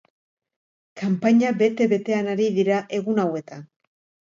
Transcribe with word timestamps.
Kanpaina 1.01 1.51
bete-betean 1.61 2.33
ari 2.35 2.49
dira 2.59 2.83
egun 3.01 3.25
hauetan. 3.27 3.71